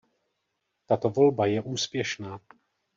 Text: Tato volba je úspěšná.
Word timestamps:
Tato 0.85 1.09
volba 1.09 1.45
je 1.45 1.61
úspěšná. 1.61 2.39